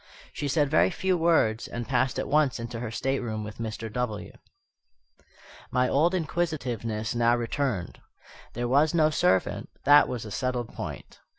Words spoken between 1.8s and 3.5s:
passed at once into her stateroom